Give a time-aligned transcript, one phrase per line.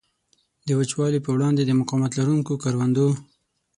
[0.67, 3.07] د وچوالي په وړاندې د مقاومت لرونکو کروندو.